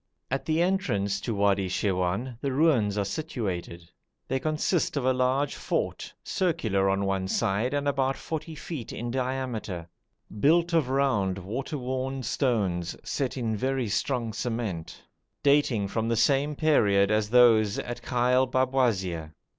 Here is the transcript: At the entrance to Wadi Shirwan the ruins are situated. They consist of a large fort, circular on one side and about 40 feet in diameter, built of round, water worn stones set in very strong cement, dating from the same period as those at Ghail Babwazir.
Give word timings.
At 0.31 0.45
the 0.45 0.63
entrance 0.63 1.21
to 1.21 1.35
Wadi 1.35 1.69
Shirwan 1.69 2.35
the 2.41 2.51
ruins 2.51 2.97
are 2.97 3.05
situated. 3.05 3.87
They 4.27 4.39
consist 4.39 4.97
of 4.97 5.05
a 5.05 5.13
large 5.13 5.53
fort, 5.53 6.11
circular 6.23 6.89
on 6.89 7.05
one 7.05 7.27
side 7.27 7.75
and 7.75 7.87
about 7.87 8.17
40 8.17 8.55
feet 8.55 8.91
in 8.91 9.11
diameter, 9.11 9.87
built 10.39 10.73
of 10.73 10.89
round, 10.89 11.37
water 11.37 11.77
worn 11.77 12.23
stones 12.23 12.95
set 13.03 13.37
in 13.37 13.55
very 13.55 13.87
strong 13.89 14.33
cement, 14.33 15.03
dating 15.43 15.87
from 15.87 16.07
the 16.07 16.15
same 16.15 16.55
period 16.55 17.11
as 17.11 17.29
those 17.29 17.77
at 17.77 18.01
Ghail 18.01 18.47
Babwazir. 18.49 19.35